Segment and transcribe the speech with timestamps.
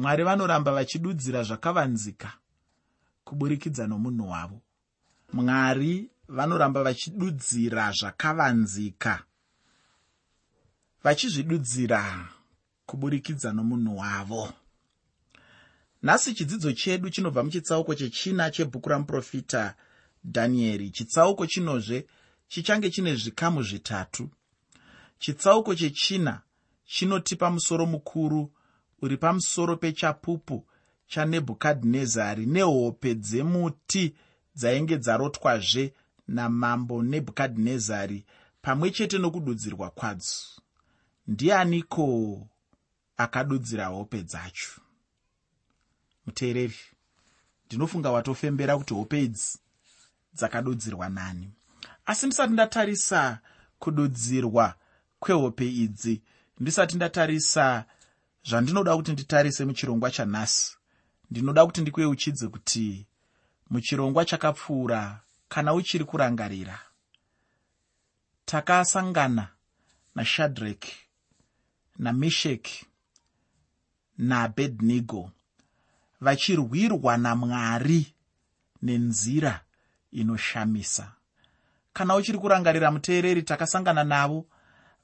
[0.00, 2.32] mwari vanoramba vachidudzira zvakavanzika
[3.24, 4.60] kuburikidza nomunhu wavo.
[5.32, 9.22] Mwari vanoramba vachidudzira zvakavanzika
[11.04, 12.28] vachizvidudzira
[12.86, 14.52] kuburikidza nomunhu wavo.
[16.02, 19.74] Nhasi chidzidzo chedu chinobva muchitsauko chechina chebhuku ramuprofita
[20.24, 22.06] dhanieri chitsauko chinozve
[22.48, 24.30] chichange chine zvikamu zvitatu.
[25.18, 26.42] Chitsauko chechina
[26.84, 28.52] chinotipa musoro mukuru
[29.02, 30.66] uri pamusoro pechapupu
[31.06, 34.14] chanebhukadhinezari nehope dzemuti
[34.54, 35.94] dzainge dzarotwazve
[36.28, 38.24] namambo nebhukadhinezari
[38.62, 40.36] pamwe chete nokududzirwa kwadzo.
[41.26, 42.06] Ndianiko
[43.16, 44.80] akadudzira hope dzacho?
[46.26, 46.78] Muteereri
[47.66, 49.58] ndinofunga watofembera kuti hope idzi
[50.34, 51.50] dzakadudzirwa nani.
[52.06, 53.38] Asi ndisati ndatarisa
[53.78, 54.74] kududzirwa
[55.20, 56.22] kwehope idzi
[56.60, 57.84] ndisati ndatarisa
[58.44, 60.76] zvandinoda kuti nditarise muchirongwa chanhasi.
[61.30, 63.06] Ndinoda kuti ndikuyeuchidze kuti
[63.70, 66.78] muchirongwa chakapfuura kana uchiri kurangarira.
[68.44, 69.48] Takasangana
[70.14, 70.96] nashadhreki
[71.98, 72.86] namesheki
[74.18, 75.30] naabednego
[76.20, 78.14] vachirwirwa namwari
[78.82, 79.64] nenzira
[80.12, 81.12] inoshamisa.
[81.92, 84.46] Kana uchiri kurangarira muteereri takasangana navo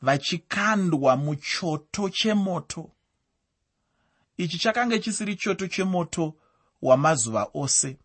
[0.03, 2.91] vachikandwa muchoto chemoto
[4.36, 6.34] ichi chakange chisiri choto chemoto
[6.82, 7.96] wamazuva ose.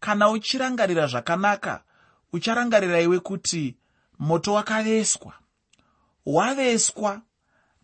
[0.00, 1.84] Kana uchirangarira zvakanaka
[2.32, 3.76] ucharangarira iwe kuti
[4.18, 5.32] moto wakaveswa.
[6.26, 7.22] Waveswa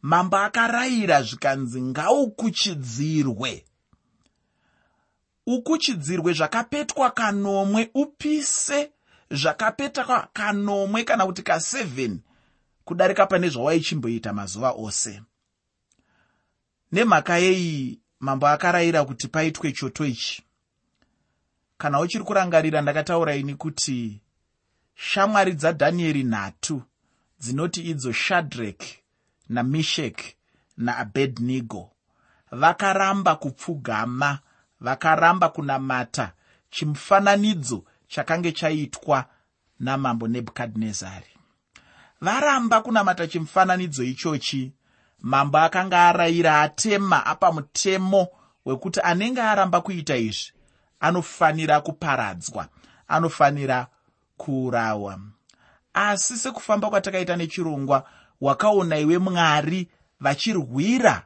[0.02, 3.64] mambo akarayira zvikanzi ngaukuchidzirwe.
[5.46, 8.92] Ukuchidzirwe zvakapetwa kanomwe upise
[9.30, 12.16] zvakapetwa kanomwe kana kuti ka7
[12.84, 15.22] kudarika pane zvawaichimboita mazuva ose
[16.92, 20.42] nemhaka yeyi mambo akarayira kuti paitwe choto ichi.
[21.78, 24.20] Kana uchiri kurangarira ndakataura ini kuti
[24.94, 26.82] shamwari dzadhanieri nhatu
[27.40, 28.84] dzinoti idzo shadhrek
[29.48, 30.36] nameshek
[30.76, 31.90] naabednego
[32.50, 34.38] vakaramba kupfugama
[34.80, 36.32] vakaramba kunamata
[36.70, 39.24] chimufananidzo chakange chaitwa
[39.80, 41.32] namambo nebhukadhinezari.
[42.20, 44.72] Varamba kunamata chimufananidzo ichochi
[45.20, 48.28] mambo akanga arayira atema apa mutemo
[48.64, 50.52] wekuti anenge aramba kuita izvi
[51.00, 52.68] anofanira kuparadzwa
[53.08, 53.86] anofanira
[54.36, 55.18] kuurawa.
[55.94, 58.08] Asi sekufamba kwatakaita nechirongwa
[58.40, 59.88] wakaona iwe mwari
[60.20, 61.22] vachirwira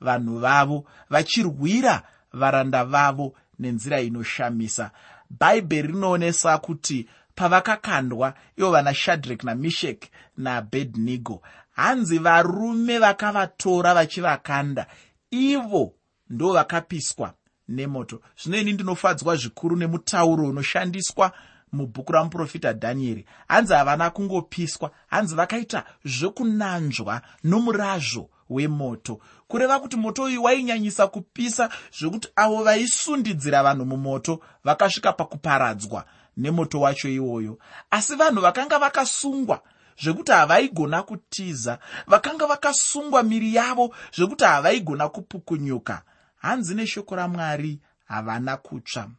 [0.00, 2.02] vanhu vavo vachirwira
[2.32, 4.90] varanda vavo nenzira inoshamisa.
[5.30, 11.42] Bhaibheri rinoonesa kuti pavakakandwa ivo vana shadhrek nameshek naabednego
[11.74, 14.86] hanzi varume vakavatora vachivakanda.
[15.30, 15.94] Ivo
[16.30, 17.34] ndo vakapiswa
[17.68, 18.20] nemoto.
[18.42, 21.32] Zvino ini ndinofadzwa zvikuru nemutauro unoshandiswa
[21.72, 23.26] mubhuku ramuprofita dhanieri.
[23.48, 24.90] Hanzi havana kungopiswa.
[25.06, 29.20] Hanzi vakaita zvekunanzva nomurazvo wemoto.
[29.48, 31.68] Kureva kuti moto uyu wainyanyisa kupisa
[31.98, 36.04] zvekuti avo vaisundidzira vanhu mumoto vakasvika pakuparadzwa
[36.36, 37.58] nemoto wacho iwoyo.
[37.90, 39.60] Asi vanhu vakanga vakasungwa
[40.02, 41.78] zvekuti havaigona kutiza.
[42.06, 46.02] Vakanga vakasungwa miri yavo zvekuti havaigona kupukunyuka.
[46.36, 49.10] Hanzi neshoko ramwari havana kutsva.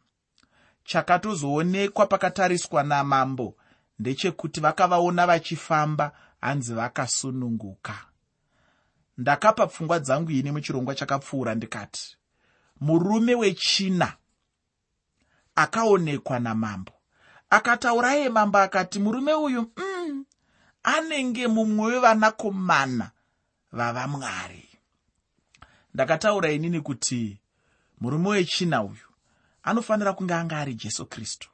[0.84, 3.54] Chakatozoonekwa pakatariswa namambo.
[3.98, 7.94] Ndechekuti vakavaona vachifamba hanzi vakasununguka.
[9.18, 12.16] Ndakapa pfungwa dzangu ini muchirongwa chakapfuura ndikati
[12.80, 14.12] murume wechina
[15.54, 16.92] akaonekwa namambo.
[17.50, 20.24] Akataura iye mambo akati murume uyu mm,
[20.94, 23.10] anenge mumwe wevanakomana
[23.72, 24.68] vavamwari
[25.94, 27.38] ndakataura inini kuti
[28.00, 29.08] murume wechina uyu
[29.62, 31.48] anofanira kunge anga ari jesu kristu.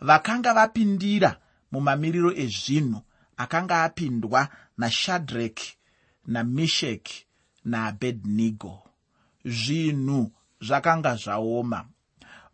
[0.00, 1.40] Vakanga vapindira
[1.72, 3.00] mumamiriro ezvinhu
[3.36, 4.48] akanga apindwa
[4.78, 5.76] nashadhreki
[6.26, 7.26] namesheki
[7.64, 8.82] naabednego.
[9.44, 11.86] Zvinhu zvakanga zvaoma.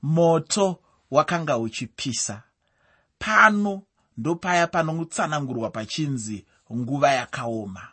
[0.02, 2.42] Moto wakanga uchipisa.
[3.18, 3.82] Pano
[4.20, 6.44] ndopaya panotsanangurwa pachinzi
[6.76, 7.88] nguva yakaoma.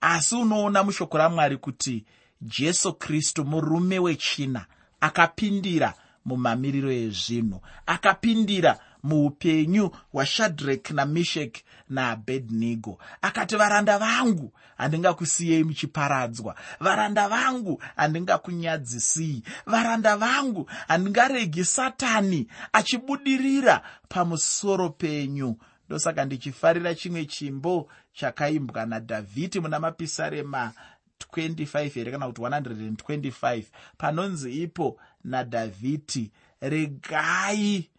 [0.00, 2.04] Asi unoona mushoko ramwari kuti
[2.40, 4.66] jesu kristu murume wechina
[5.00, 12.98] akapindira mumamiriro ezvinhu akapindira muupenyu hwashadhrek nameshek naabednego.
[13.22, 16.54] Akati varanda vangu handingakusiyei muchiparadzwa.
[16.80, 19.42] Varanda vangu handingakunyadzisii.
[19.66, 25.56] Varanda vangu handingaregi satani achibudirira pamusoro penyu.
[25.88, 30.72] Ndosaka ndichifarira chimwe chimbo chakaimbwa nadhavhidhi muna mapisarema
[31.32, 33.62] 25 here kana kuti 125
[33.98, 37.90] panonzi ipo nadhavhidhi regai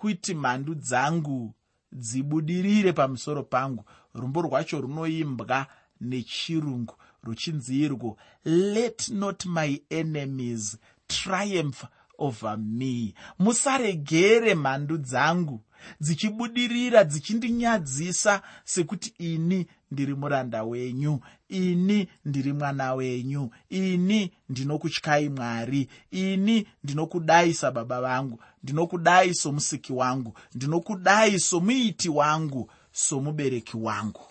[0.00, 1.54] kuti mhandu dzangu
[1.92, 3.84] dzibudirire pamusoro pangu.
[4.14, 5.66] Rumbo rwacho runoimbwa
[6.00, 11.84] nechirungu ruchinzi irwo let not my enemies triumph
[12.18, 13.14] over me.
[13.38, 15.60] Musaregere mhandu dzangu
[16.00, 26.66] dzichibudirira dzichindinyadziisa sekuti ini ndiri muranda wenyu ini ndiri mwana wenyu ini ndinokutyai mwari ini
[26.84, 34.26] ndinokudai sababa vangu ndinokudai somusiki wangu ndinokudai somuiti wangu somubereki wangu.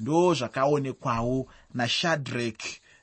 [0.00, 2.62] Ndo zvakaonekwawo nashadhrek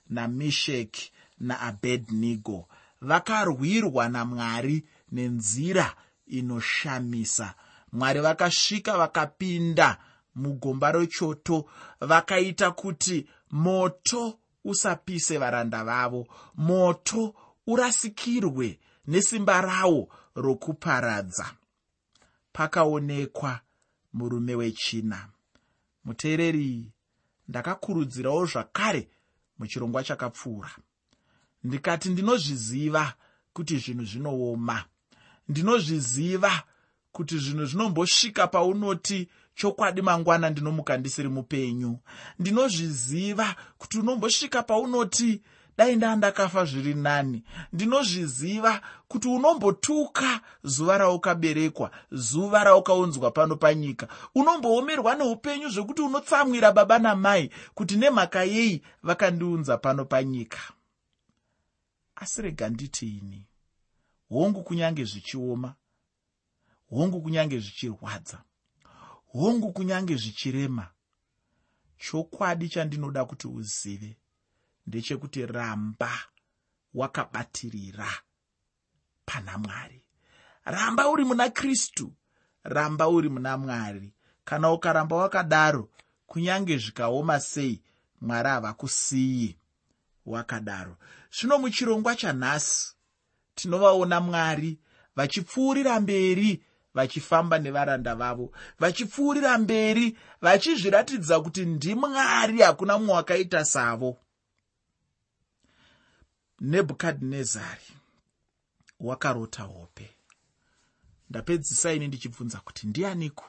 [0.09, 2.67] namesheki naabednego.
[3.01, 5.95] Vakarwirwa namwari nenzira
[6.27, 7.53] inoshamisa.
[7.91, 9.97] Mwari vakasvika vakapinda
[10.35, 11.65] mugomba rechoto
[12.01, 16.27] vakaita kuti moto usapise varanda vavo.
[16.57, 17.35] Moto
[17.67, 21.51] urasikirwe nesimba rawo rokuparadza.
[22.53, 23.59] Pakaonekwa
[24.13, 25.27] murume wechina.
[26.05, 26.91] Muteereri
[27.47, 29.09] ndakakurudzirawo zvakare
[29.59, 30.71] muchirongwa chakapfuura.
[31.63, 33.13] Ndikati ndinozviziva
[33.53, 34.85] kuti zvinhu zvinooma.
[35.49, 36.63] Ndinozviziva
[37.11, 41.99] kuti zvinhu zvinombosvika paunoti chokwadi mangwana ndinomuka ndisiri mupenyu
[42.39, 45.41] ndinozviziva kuti unombosvika paunoti
[45.77, 47.43] dai ndandakafa zviri nani.
[47.73, 54.07] Ndinozviziva kuti unombotuka zuva raukaberekwa zuva raukaunzwa pano panyika.
[54.35, 60.59] Unomboomerwa neupenyu zvekuti unotsamwira baba namai kuti nemhaka yei vakandiunza pano panyika.
[62.15, 63.47] Asi rega nditiini
[64.29, 65.75] hongu kunyange zvichioma.
[66.89, 68.43] Hongu kunyange zvichirwadza.
[69.25, 70.87] Hongu kunyange zvichirema.
[71.97, 74.17] Chokwadi chandinoda kuti uzive
[74.87, 76.11] ndechekuti ramba
[76.93, 78.09] wakabatirira
[79.25, 80.01] pana mwari.
[80.65, 82.13] Ramba uri muna kristu
[82.63, 84.13] ramba uri muna mwari.
[84.45, 85.89] Kana ukaramba wakadaro
[86.27, 87.81] kunyange zvikaoma sei
[88.21, 89.57] mwari havakusiyi
[90.25, 90.97] wakadaro.
[91.39, 92.95] Zvino muchirongwa chanhasi
[93.55, 94.79] tinovaona mwari
[95.15, 98.51] vachipfuurira mberi vachifamba nevaranda vavo.
[98.79, 104.17] Vachipfuurira mberi vachizviratidza kuti ndimwari hakuna mumwe wakaita savo
[106.59, 107.93] nebhukadhinezari
[108.99, 110.15] wakarota hope.
[111.29, 113.45] Ndapedzisa ini ndichibvunza kuti ndianiku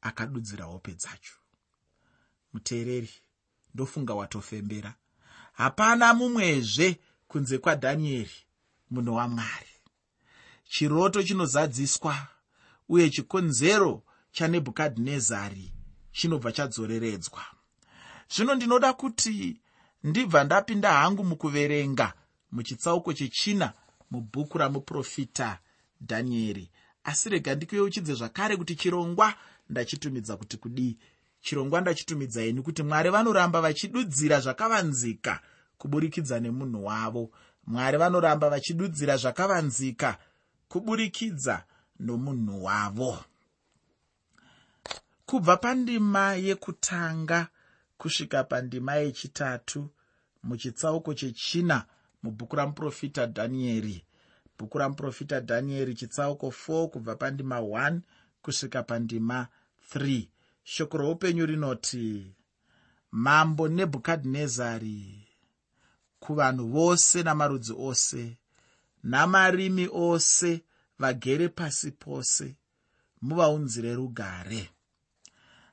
[0.00, 1.34] akadudzira hope dzacho.
[2.52, 3.10] Muteereri
[3.74, 4.94] ndofunga watofembera.
[5.52, 8.36] Hapana mumwezve kunze kwadhanieri
[8.90, 9.66] munhu wamwari.
[10.64, 12.28] Chiroto chinozadziswa
[12.88, 14.02] uye chikonzero
[14.32, 15.72] chanebhukadhinezari
[16.12, 17.44] chinobva chadzoreredzwa.
[18.34, 19.60] Zvino ndinoda kuti
[20.04, 22.12] ndibva ndapinda hangu mukuverenga
[22.52, 23.72] muchitsauko chechina
[24.10, 25.58] mubhuku ramuprofita
[26.00, 26.70] dhanieri
[27.04, 29.34] asi rega ndikuyeuchidze zvakare kuti chirongwa
[29.70, 30.96] ndachitumidza kuti kudii
[31.40, 35.40] chirongwa ndachitumidza ini kuti mwari vanoramba vachidudzira zvakavanzika
[35.78, 37.30] kuburikidza nemunhu wavo.
[37.66, 40.18] Mwari vanoramba vachidudzira zvakavanzika
[40.68, 41.64] kuburikidza
[42.00, 43.24] nomunhu wavo.
[45.26, 47.48] Kubva pandima yekutanga
[48.02, 49.90] kusvika pandima yechitatu
[50.42, 51.86] muchitsauko chechina
[52.22, 54.04] mubhuku ramuprofita dhanieri
[54.58, 58.00] bhuku ramuprofita dhanieri chitsauko 4 kubva pandima 1
[58.42, 59.48] kusvika pandima
[59.94, 60.26] 3
[60.64, 62.34] shoko roupenyu rinoti
[63.10, 65.28] mambo nebhukadhinezari
[66.20, 68.36] kuvanhu vose namarudzi ose
[69.02, 70.62] namarimi ose
[70.98, 72.56] vagere pasi pose
[73.20, 74.70] muvaunzire rugare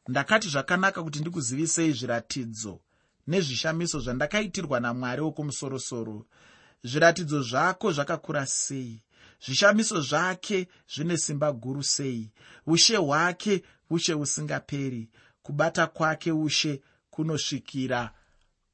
[0.09, 2.79] ndakati zvakanaka kuti ndikuzivisei zviratidzo
[3.27, 6.25] nezvishamiso zvandakaitirwa namwari wokumusoro-soro.
[6.83, 9.01] Zviratidzo zvako zvakakura sei?
[9.45, 12.31] Zvishamiso zvake zvine simba guru sei?
[12.65, 15.09] Ushe hwake ushe husingaperi.
[15.43, 18.11] Kubata kwake ushe kunosvikira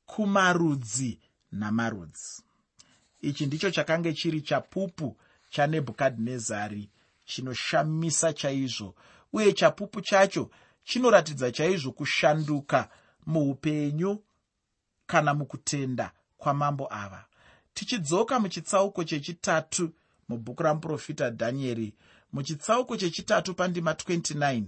[0.05, 1.19] kumarudzi
[1.51, 2.43] namarudzi.
[3.21, 5.17] Ichi ndicho chakange chiri chapupu
[5.49, 6.89] chanebhukadhinezari
[7.25, 8.95] chinoshamisa chaizvo
[9.33, 10.49] uye chapupu chacho
[10.85, 12.89] chinoratidza chaizvo kushanduka
[13.25, 14.23] muupenyu
[15.05, 17.25] kana mukutenda kwamambo ava.
[17.73, 19.93] Tichidzoka muchitsauko chechitatu
[20.29, 21.93] mubhuku ramuprofita dhanieri.
[22.33, 24.63] Muchitsauko chechitatu pandima 29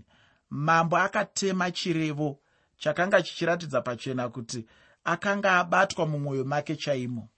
[0.50, 2.40] mambo akatema chirevo
[2.78, 4.66] chakanga chichiratidza pachena kuti
[5.04, 7.30] akanga abatwa mumwoyo make chaimo.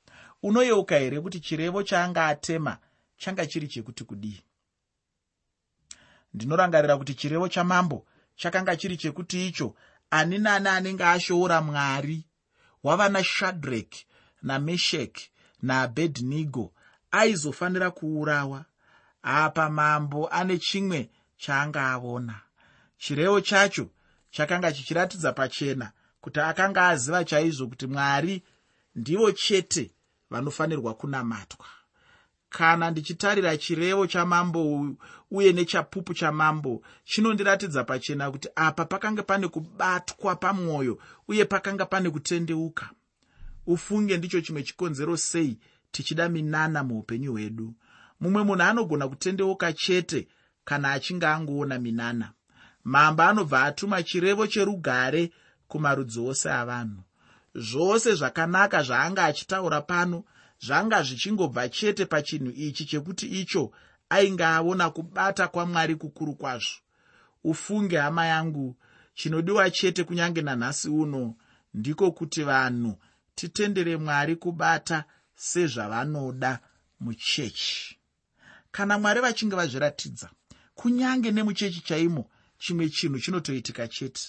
[0.44, 2.78] Unoyeuka here kuti chirevo chaanga atema
[3.18, 4.42] changa chiri chekuti kudii?
[6.34, 8.06] Ndinorangarira kuti chirevo chamambo
[8.40, 9.76] chakanga chiri chekuti icho
[10.12, 12.26] ani nani anenge ashoora mwari?
[12.84, 13.92] Wava nashadhrek
[14.42, 15.30] namesheki
[15.62, 16.74] naabhedhnigo
[17.12, 18.66] aizofanira kuurawa.
[19.22, 22.42] Apa mambo ane chimwe chaanga aona.
[22.98, 23.90] Chirevo chacho
[24.32, 25.92] chakanga chichiratidza pachena
[26.22, 28.44] kuti akanga aziva chaizvo kuti mwari
[28.96, 29.92] ndivo chete
[30.30, 31.66] vanofanirwa kunamatwa
[32.50, 34.90] kana ndichitarira chirevo chamambo
[35.32, 42.90] uye nechapupu chamambo chinondiratidza pachena kuti apa pakanga pane kubatwa pamwoyo uye pakanga pane kutendeuka.
[43.68, 45.60] Ufunge ndicho chimwe chikonzero sei
[45.92, 47.74] tichida minana muupenyu hwedu.
[48.20, 50.28] Mumwe munhu anogona kutendeuka chete
[50.66, 52.32] kana achinge angoona minana.
[52.84, 55.32] Mambo anobva atuma chirevo cherugare
[55.68, 57.04] kumarudzi ose avanhu.
[57.56, 60.24] Zvose zvakanaka zvaanga achitaura pano
[60.66, 63.72] zvanga zvichingobva chete pachinhu ichi chekuti icho
[64.10, 66.80] ainge aona kubata kwamwari kukuru kwazvo.
[67.44, 68.76] Ufunge hama yangu
[69.14, 71.36] chinodiwa chete kunyange nanhasi uno
[71.74, 72.98] ndiko kuti vanhu
[73.36, 75.04] titendere mwari kubata
[75.36, 76.60] sezvavanoda
[77.00, 77.98] muchechi.
[78.72, 80.30] Kana mwari vachinge vazviratidza
[80.76, 84.22] kunyange nemuchechi chaimo chimwe chinhu chinotoitika chete.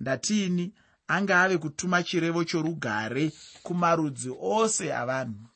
[0.00, 0.72] Ndatiini
[1.08, 3.32] ange ave kutuma chirevo chorugare
[3.62, 5.48] kumarudzi ose avanhu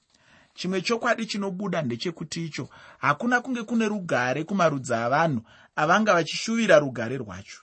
[0.55, 5.43] chimwe chokwadi chinobuda ndechekuti icho hakuna kunge kune rugare kumarudzi avanhu
[5.77, 7.61] avanga vachishuvira rugare rwacho.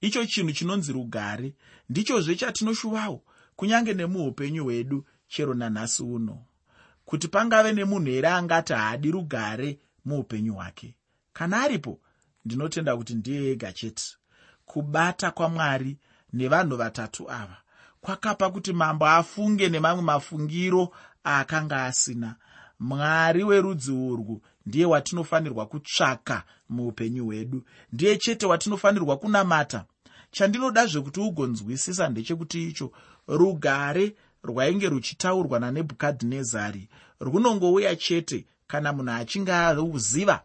[0.00, 1.54] Icho chinhu chinonzi rugare
[1.88, 3.22] ndichozve chatinoshuvawo
[3.56, 6.44] kunyange nemuupenyu hwedu chero nanhasi uno
[7.04, 10.96] kuti pangave nemunhu here angati haadi rugare muupenyu hwake.
[11.32, 12.00] Kana aripo
[12.44, 14.04] ndinotenda kuti ndiye ega chete.
[14.64, 15.98] Kubata kwamwari
[16.32, 17.56] nevanhu vatatu ava
[18.00, 20.92] kwakapa kuti mambo afunge nemamwe mafungiro
[21.26, 22.36] aakanga asina.
[22.80, 27.62] Mwari werudzi urwu ndiye watinofanirwa kutsvaka muupenyu hwedu.
[27.92, 29.84] Ndiye chete watinofanirwa kunamata.
[30.30, 32.92] Chandinoda zvekuti ugonzwisisa ndechekuti icho
[33.28, 36.88] rugare rwainge ruchitaurwa nanebhukadhinezari
[37.20, 40.42] runongouya chete kana munhu achinge auziva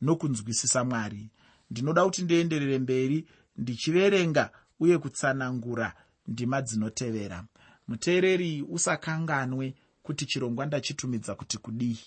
[0.00, 1.30] nokunzwisisa mwari.
[1.70, 5.94] Ndinoda kuti ndienderere mberi ndichiverenga uye kutsanangura
[6.28, 7.44] ndima dzinotevera.
[7.88, 9.74] Muteereri usakanganwe
[10.08, 11.98] kuti chirongwa ndachitumidza kuti kudii?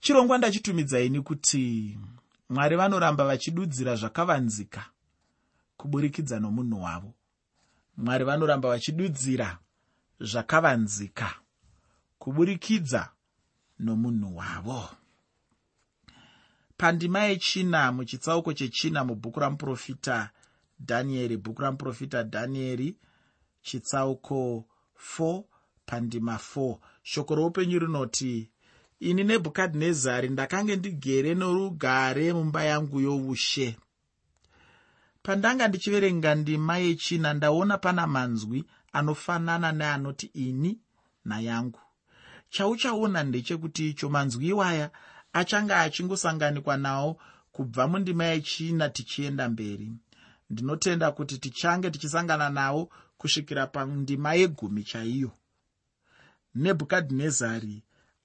[0.00, 1.98] Chirongwa ndachitumidza ini kuti
[2.48, 4.84] mwari vanoramba vachidudzira zvakavanzika
[5.76, 7.14] kuburikidza nomunhu wavo.
[7.96, 9.58] Mwari vanoramba vachidudzira
[10.20, 11.34] zvakavanzika
[12.18, 13.10] kuburikidza
[13.78, 14.88] nomunhu wavo.
[16.76, 20.30] Pandima yechina muchitsauko chechina mubhuku ramuprofita
[20.80, 22.96] dhanieri bhuku ramuprofita dhanieri
[23.62, 24.64] chitsauko
[25.18, 25.55] 4
[25.86, 28.50] pandima 4 shoko roupenyu rinoti
[29.00, 33.68] ini nebhukadhinezari ndakange ndigere norugare mumba yangu youshe
[35.26, 40.78] pandanga ndichiverenga ndima yechina ndaona pana manzwi anofanana neanoti ini
[41.24, 41.80] nayangu.
[42.50, 44.90] Chauchaona ndechekuti icho manzwi iwaya
[45.32, 47.10] achanga achingosanganikwa nawo
[47.52, 49.92] kubva mundima yechina tichienda mberi.
[50.50, 55.30] Ndinotenda kuti tichange tichisangana nawo kusvikira pandima yegumi chaiyo
[56.62, 57.76] nebhukadhinezari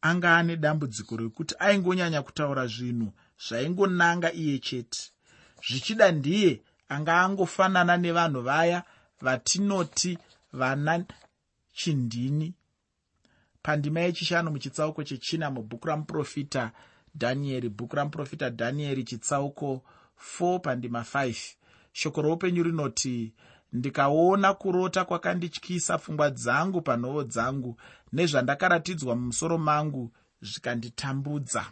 [0.02, 3.10] anga ane dambudziko rekuti aingonyanya kutaura zvinhu
[3.46, 5.02] zvaingonanga iye chete.
[5.68, 8.84] Zvichida ndiye anga angofanana nevanhu vaya
[9.22, 10.18] vatinoti
[10.54, 11.06] vana
[11.74, 12.54] chindini.
[13.64, 16.72] Pandima yechishanu muchitsauko chechina mubhuku ramuprofita
[17.16, 19.82] dhanieri bhuku ramuprofita dhanieri chitsauko
[20.40, 21.36] 4 pandima 5
[21.94, 23.34] shoko roupenyu rinoti
[23.74, 27.78] ndikaona kurota kwakandityisa pfungwa dzangu panhoo dzangu
[28.14, 31.66] nezvandakaratidzwa mumusoro mangu zvikanditambudza.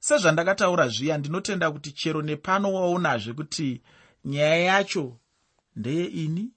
[0.00, 3.82] Sezvandakataura zviya ndinotenda kuti chero nepano waonazve kuti
[4.24, 5.18] nyaya yacho
[5.76, 6.50] ndeye ini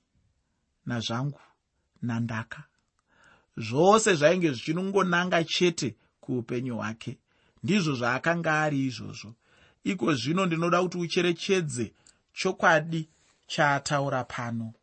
[0.86, 1.40] nazvangu
[2.02, 2.64] nandaka.
[3.58, 7.18] Zvose zvainge zvichinongonanga chete kuupenyu hwake.
[7.64, 9.34] Ndizvo zvaakanga ari izvozvo.
[9.84, 11.94] Iko zvino ndinoda kuti ucherechedze
[12.34, 13.10] chokwadi
[13.48, 14.74] chaataura pano.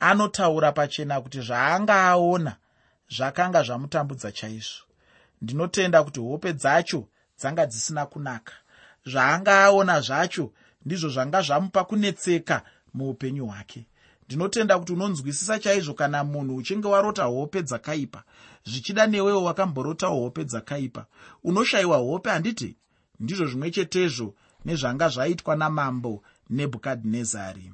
[0.00, 2.56] Anotaura pachena kuti zvaanga aona
[3.10, 4.84] zvakanga zvamutambudza chaizvo.
[5.42, 8.52] Ndinotenda kuti hope dzacho dzanga dzisina kunaka.
[9.06, 10.52] Zvaanga aona zvacho
[10.84, 12.62] ndizvo zvanga zvamupa kunetseka
[12.94, 13.86] muupenyu hwake.
[14.26, 18.22] Ndinotenda kuti unonzwisisa chaizvo kana munhu uchinge warota hope dzakaipa
[18.64, 21.06] zvichida newewo wakamborotawo hope dzakaipa.
[21.44, 22.76] Unoshayiwa hope handiti?
[23.20, 27.72] Ndizvo zvimwe chetezvo nezvanga zvaitwa namambo nebhukadhinezari.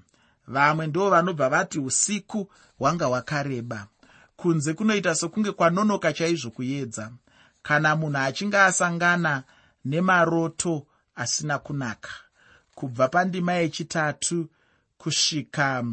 [0.49, 3.87] Vamwe ndo vanobva vati usiku hwanga hwakareba
[4.37, 7.12] kunze kunoita sokunge kwanonoka chaizvo kuedza.
[7.62, 9.45] Kana munhu achinge asangana
[9.85, 12.11] nemaroto asina kunaka
[12.75, 14.49] kubva pandima yechitatu
[14.99, 15.85] kusvika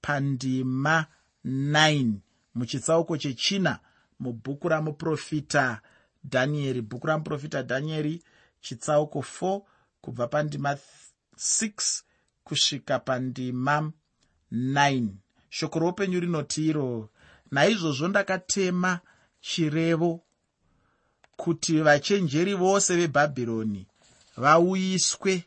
[0.00, 1.06] pandima
[1.44, 2.12] 9
[2.54, 3.78] muchitsauko chechina
[4.20, 5.80] mubhuku ramuprofita
[6.24, 8.22] dhanieri bhuku ramuprofita dhanieri
[8.60, 9.60] chitsauko 4
[10.00, 10.76] kubva pandima
[11.36, 12.02] 6
[12.44, 13.92] kusvika pandima
[14.52, 15.08] 9
[15.48, 17.10] shoko roupenyu rinoti iro
[17.52, 19.00] naizvozvo ndakatema
[19.40, 20.20] chirevo
[21.36, 23.86] kuti vachenjeri vose vebhabhironi
[24.36, 25.44] vauyiswe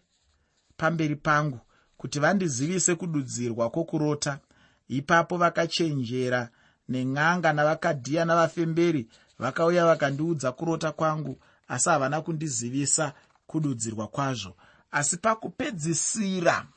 [0.77, 1.59] pamberi pangu
[1.97, 4.39] kuti vandizivise kududzirwa kwokurota.
[4.87, 6.49] Ipapo vakachenjera
[6.89, 9.07] nen'anga navakadhiya navafemberi
[9.39, 13.13] vakauya vakandiudza kurota kwangu asi havana kundizivisa
[13.47, 14.55] kududzirwa kwazvo.
[14.91, 16.67] Asi pakupedzisira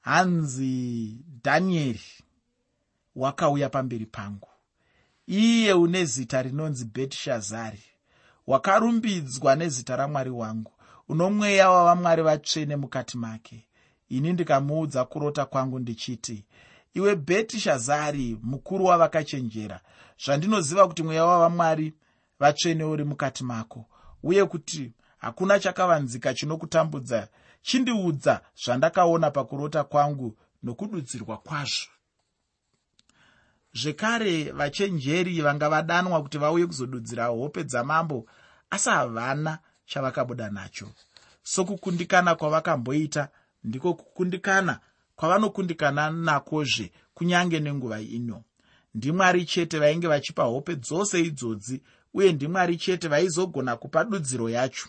[0.00, 2.23] hanzi dhanieri
[3.16, 4.48] wakauya pamberi pangu.
[5.26, 7.82] Iye une zita rinonzi betishazari
[8.46, 10.72] wakarumbidzwa nezita ramwari wangu
[11.08, 13.68] uno mweya wavamwari vatsvene mukati make.
[14.08, 16.44] Ini ndikamuudza kurota kwangu ndichiti
[16.94, 19.80] iwe betishazari mukuru wavakachenjera
[20.24, 21.94] zvandinoziva kuti mweya wavamwari
[22.40, 23.84] vatsvene uri mukati mako
[24.22, 27.28] uye kuti hakuna chakavanzika chinokutambudza
[27.62, 31.93] chindiudza zvandakaona pakurota kwangu nokududzirwa kwazvo
[33.74, 38.26] zvekare vachenjeri vanga vadanwa kuti vauye kuzodudzira hope dzamambo
[38.70, 40.88] asi havana chavakabuda nacho.
[41.42, 43.28] Sokukundikana kwavakamboita
[43.64, 44.80] ndiko kukundikana
[45.16, 48.42] kwavanokundikana nakozve kunyange nenguva ino.
[48.94, 51.82] Ndimwari chete vainge vachipa hope dzose idzodzi
[52.14, 54.88] uye ndimwari chete vaizogona kupa dudziro yacho.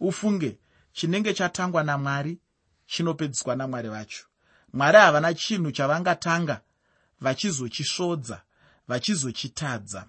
[0.00, 0.58] Ufunge
[0.92, 2.38] chinenge chatangwa namwari
[2.86, 4.24] chinopedziswa namwari vacho.
[4.72, 6.60] Mwari havana chinhu chavangatanga
[7.20, 8.42] vachizochisvodza
[8.88, 10.06] vachizochitadza.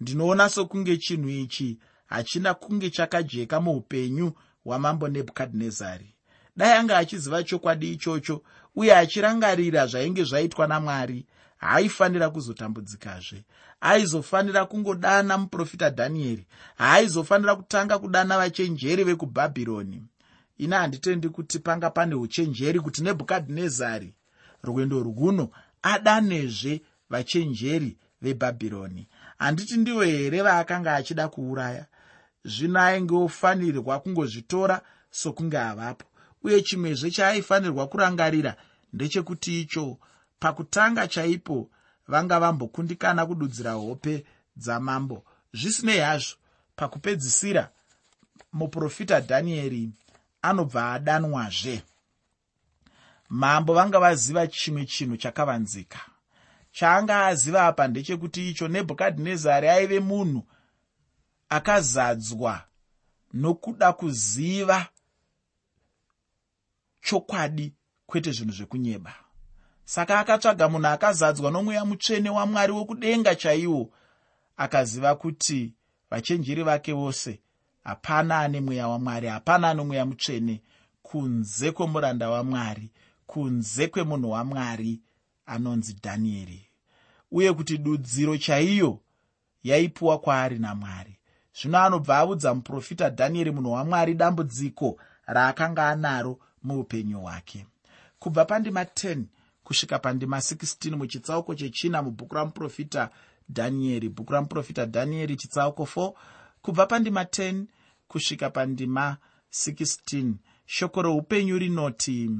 [0.00, 4.32] Ndinoona sokunge chinhu ichi hachina kunge chakajeka muupenyu
[4.64, 6.14] hwamambo nebhukadhinezari.
[6.56, 8.42] Dai anga achiziva chokwadi ichocho
[8.76, 11.26] uye achirangarira zvainge zvaitwa namwari
[11.56, 13.44] haaifanira kuzotambudzikazve.
[13.80, 20.02] Aizofanira kungodana muprofita dhanieri haaizofanira kutanga kudana vachenjeri vekubhabhironi.
[20.58, 24.14] Ina handitendi kuti panga pane uchenjeri kuti nebhukadhinezari
[24.62, 25.50] rwendo rwuno
[25.82, 29.08] adanezve vachenjeri vebhabhironi.
[29.38, 31.86] Handiti ndivo here vaakanga achida kuuraya?
[32.44, 36.06] Zvino aingeofanirwa kungozvitora sokunge havapo.
[36.42, 38.56] Uye chimwezve chaaifanirwa kurangarira
[38.92, 39.98] ndechekuti icho
[40.38, 41.70] pakutanga chaipo
[42.08, 44.24] vanga vambokundikana kududzira hope
[44.56, 45.24] dzamambo.
[45.52, 46.36] Zvisinei hazvo
[46.76, 47.70] pakupedzisira
[48.52, 49.90] muprofita dhanieri
[50.42, 51.82] anobva adanwazve
[53.30, 56.00] mambo vanga vaziva chimwe chinhu chakavanzika.
[56.72, 60.42] Chaanga aziva apa ndechekuti icho nebhukadhinezari aive munhu
[61.48, 62.62] akazadzwa
[63.32, 64.86] nokuda kuziva
[67.00, 67.72] chokwadi
[68.06, 69.14] kwete zvinhu zvekunyeba.
[69.84, 73.92] Saka akatsvaga munhu akazadzwa nomweya mutsvene wamwari wokudenga chaiwo
[74.56, 75.74] akaziva kuti
[76.10, 77.40] vachenjeri vake vose
[77.84, 80.62] hapana ane mweya wamwari hapana ano mweya mutsvene
[81.02, 82.90] kunze kwomuranda wamwari
[83.30, 85.00] kunze kwemunhu wamwari
[85.46, 86.60] anonzi dhanieri
[87.30, 89.00] uye kuti dudziro chaiyo
[89.62, 91.18] yaipiwa kwaari namwari.
[91.54, 97.66] Zvino anobva audza muprofita dhanieri munhu wamwari dambudziko raakanga anaro muupenyu hwake.
[98.18, 99.22] Kubva pandima 10
[99.64, 103.10] kusvika pandima 16 muchitsauko chechina mubhuku ramuprofita
[103.48, 106.12] dhanieri bhuku ramuprofita dhanieri chitsauko 4
[106.62, 107.64] kubva pandima 10
[108.08, 109.16] kusvika pandima
[109.52, 110.32] 16
[110.66, 112.30] shoko reupenyu rinoti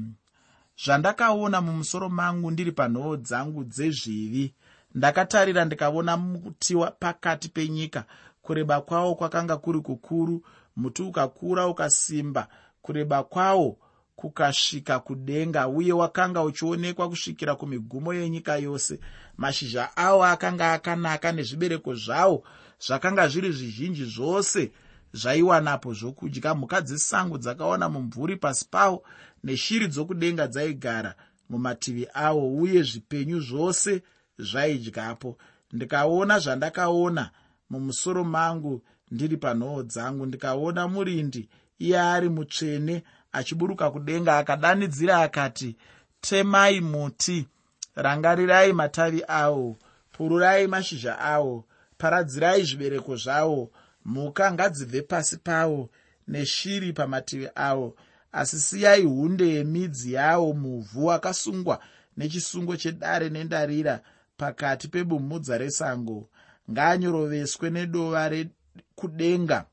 [0.83, 4.53] zvandakaona mumusoro mangu ndiri panhoo dzangu dzezvivi.
[4.95, 8.03] Ndakatarira ndikaona muti pakati penyika.
[8.41, 10.43] Kureba kwawo kwakanga kuri kukuru
[10.75, 12.47] muti ukakura ukasimba.
[12.81, 13.77] Kureba kwawo
[14.15, 18.99] kukasvika kudenga uye wakanga uchionekwa kusvikira kumigumo yenyika yose.
[19.37, 22.43] Mashizha awo akanga akanaka nezvibereko zvawo
[22.79, 24.71] zvakanga zviri zvizhinji zvose
[25.13, 26.55] zvaiwanapo zvokudya.
[26.55, 29.03] Mhuka dzesango dzakawana mumvuri pasi pawo
[29.43, 31.15] neshiri dzokudenga dzaigara
[31.49, 34.03] mumativi awo uye zvipenyu zvose
[34.39, 35.37] zvaidyapo.
[35.71, 37.29] Ndikaona zvandakaona
[37.69, 40.25] mumusoro mangu ndiri panhoo dzangu.
[40.25, 45.75] Ndikaona murindi iye ari mutsvene achiburuka kudenga akadanidzira akati
[46.21, 47.47] temai muti
[47.95, 49.77] rangarirai matavi awo
[50.11, 51.65] pururai mashizha awo
[51.97, 53.71] paradzirai zvibereko zvawo
[54.05, 55.89] mhuka ngadzibve pasi pawo
[56.27, 57.95] neshiri pamativi awo.
[58.31, 61.79] Asi siyai hunde yemidzi yawo muvhu akasungwa
[62.17, 64.01] nechisungo chedare nendarira
[64.37, 66.29] pakati pebumhudza resango.
[66.71, 69.65] Ngaanyoroveswe nedova rekudenga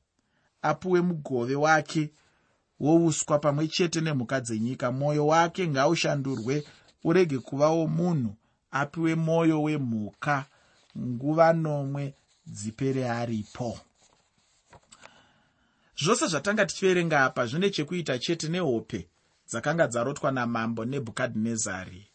[0.62, 2.11] apuwe mugove wake
[2.81, 4.93] wouswa pamwe chete nemhuka dzenyika.
[4.93, 6.64] Mwoyo wake ngaushandurwe
[7.05, 8.35] urege kuva womunhu
[8.71, 10.45] apiwe mwoyo wemhuka.
[10.99, 12.14] Nguva nomwe
[12.47, 13.79] dzipere aripo
[16.02, 19.08] zvose zvatanga tichiverenga apa zvine chekuita chete nehope
[19.48, 22.06] dzakanga dzarotwa namambo nebhukadhinezari.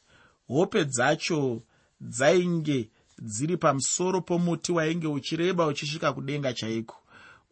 [0.48, 1.62] Hope dzacho
[2.02, 2.90] dzainge
[3.22, 6.96] dziri pamusoro pomuti wainge uchireba uchisvika kudenga chaiko.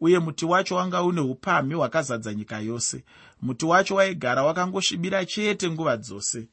[0.00, 3.04] Uye muti wacho wanga une upamhi hwakazadza nyika yose.
[3.42, 6.48] Muti wacho waigara wakangosvibira chete nguva dzose.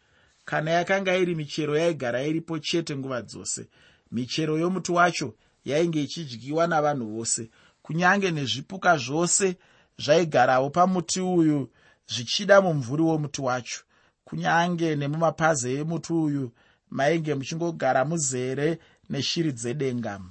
[0.45, 3.67] Kana yakanga iri michero yaigara iripo chete nguva dzose
[4.11, 7.49] michero yomuti wacho yainge ichidyiwa navanhu vose
[7.81, 9.57] kunyange nezvipuka zvose
[10.03, 11.69] zvaigarawo pamuti uyu
[12.07, 13.81] zvichida mumvuri womuti wacho.
[14.25, 16.51] Kunyange nemumapazi emuti uyu
[16.89, 20.21] mainge muchingogara muzere neshiri dzedenga.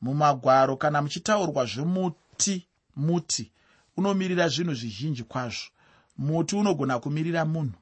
[0.00, 3.52] Mumagwaro kana muchitaurwa zvemuti muti
[3.96, 5.68] unomirira zvinhu zvizhinji kwazvo.
[6.18, 7.78] Muti unogona kumirira munhu.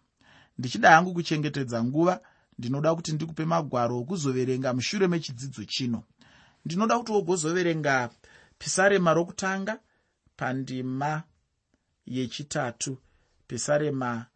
[0.59, 2.21] Ndichida hangu kuchengetedza nguva
[2.59, 6.03] ndinoda kuti ndikupe magwaro okuzoverenga mushure mechidzidzo chino.
[6.65, 8.11] Ndinoda kuti wogozoverenga
[8.59, 9.79] pisarema rokutanga
[10.37, 11.23] pandima
[12.07, 12.99] yechitatu
[13.47, 14.27] pisarema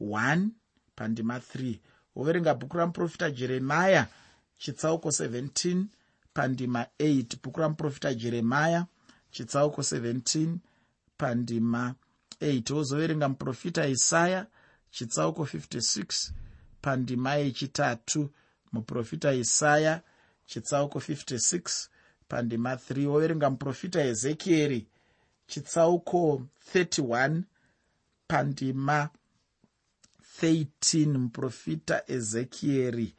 [0.00, 0.48] 1
[0.96, 1.78] pandima 3
[2.16, 4.06] woverenga bhuku ramuprofita jeremaya
[4.58, 5.84] chitsauko 17
[6.34, 8.86] pandima 8 bhuku ramuprofita jeremaya
[9.30, 10.56] chitsauko 17
[11.18, 11.94] pandima
[12.40, 14.46] 8 wozoverenga muprofita isaya
[14.90, 16.32] chitsauko 56
[16.84, 18.30] pandima yechitatu.
[18.72, 20.02] Muprofita isaya
[20.46, 21.88] chitsauko 56
[22.28, 24.86] pandima 3 woverenga muprofita ezekieri
[25.46, 26.42] chitsauko
[26.74, 27.42] 31
[28.28, 29.08] pandima
[30.42, 33.14] 13 muprofita ezekieri.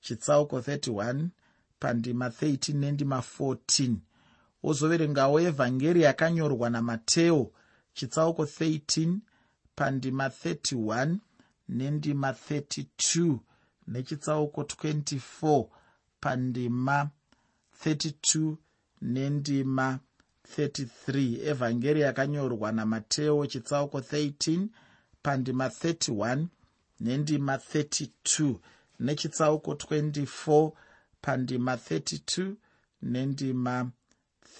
[0.00, 1.28] Chitsauko 31
[1.80, 3.96] pandima 13 nendima 14
[4.62, 7.52] wozoverengawo evhangeri yakanyorwa namateo
[7.94, 9.18] chitsauko 13
[9.74, 11.16] pandima 31
[11.68, 13.38] nendima 32
[13.88, 15.66] nechitsauko 24
[16.20, 17.10] pandima
[17.84, 18.56] 32
[19.02, 19.98] nendima
[20.58, 24.66] 33 evhangeri yakanyorwa namateo chitsauko 13
[25.22, 26.46] pandima 31
[27.00, 28.54] nendima 32
[29.00, 30.72] nechitsauko 24
[31.20, 32.52] pandima 32
[33.02, 33.90] nendima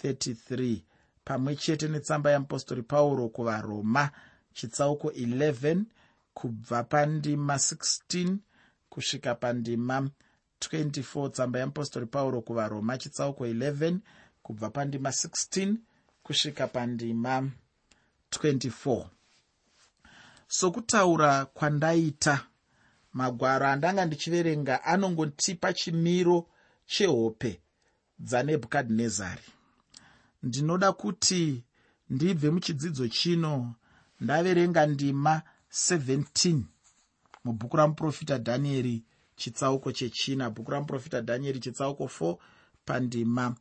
[0.04, 0.80] 33
[1.24, 4.10] pamwe chete netsamba yeapostori pauro kuvaroma
[4.54, 5.82] chitsauko 11
[6.34, 8.36] kubva pandima 16
[8.88, 10.10] kusvika pandima
[10.60, 13.98] 24 tsamba yeapostori pauro kuvaroma chitsauko 11
[14.46, 15.74] kubva pandima 16
[16.22, 17.50] kusvika pandima
[18.30, 19.06] 24
[20.48, 22.46] sokutaura kwandaita
[23.12, 26.46] magwaro andanga ndichiverenga anongotipa chimiro
[26.86, 27.60] chehope
[28.18, 29.48] dzanebhukadhinezari
[30.42, 31.64] ndinoda kuti
[32.10, 33.74] ndibve muchidzidzo chino
[34.20, 36.60] ndaverenga ndima 17
[37.44, 39.04] mubhuku ramuprofita dhanieri
[39.36, 40.50] chitsauko chechina.
[40.50, 42.36] Bhuku ramuprofita dhanieri chitsauko 4
[42.84, 43.56] pandima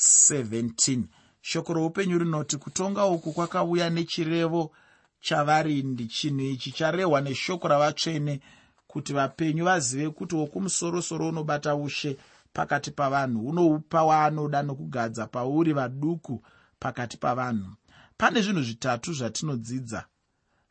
[0.00, 1.02] 17
[1.42, 4.72] shoko roupenyu rinoti kutonga uku kwakauya nechirevo
[5.20, 6.06] chavarindi.
[6.06, 8.40] Chinhu ichi charehwa neshoko ravatsvene
[8.86, 12.16] kuti vapenyu vazive kuti wokumusoro-soro unobata ushe
[12.52, 13.48] pakati pavanhu.
[13.48, 16.42] Unoupa waanoda nokugadza pauri vaduku
[16.78, 17.74] pakati pavanhu.
[18.16, 20.04] Pane zvinhu zvitatu zvatinodzidza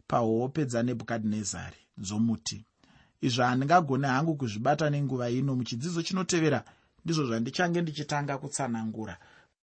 [0.07, 2.65] pahope dzanebhukadhinezari dzomuti
[3.21, 5.55] izvo handingagone hangu kuzvibata nenguva ino.
[5.55, 6.63] Muchidzidzo chinotevera
[7.05, 9.17] ndizvo zvandichange ndichitanga kutsanangura